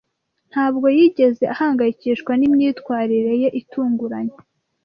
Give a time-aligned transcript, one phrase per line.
[0.51, 4.35] Ntabwo yigeze ahangayikishwa nimyitwarire ye itunguranye.